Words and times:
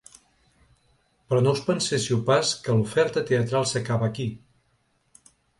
Però 1.33 1.41
no 1.43 1.53
us 1.57 1.61
penséssiu 1.67 2.19
pas 2.31 2.55
que 2.63 2.79
l’oferta 2.79 3.25
teatral 3.31 3.71
s’acaba 3.73 4.11
aquí. 4.13 4.29